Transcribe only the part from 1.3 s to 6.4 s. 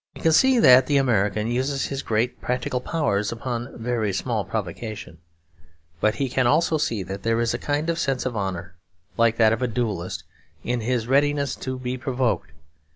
uses his great practical powers upon very small provocation; but he